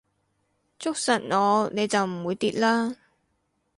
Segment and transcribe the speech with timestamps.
[0.79, 2.95] 捉實我你就唔會跌啦